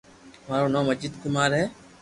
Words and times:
مارو 0.47 0.67
نوم 0.73 0.87
اجيت 0.93 1.13
ڪمار 1.23 1.49
ھي 1.59 1.63